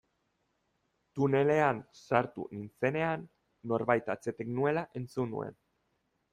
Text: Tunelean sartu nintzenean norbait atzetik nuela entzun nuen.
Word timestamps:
Tunelean 1.19 1.81
sartu 2.07 2.47
nintzenean 2.55 3.29
norbait 3.73 4.11
atzetik 4.17 4.53
nuela 4.59 4.89
entzun 5.01 5.33
nuen. 5.39 5.63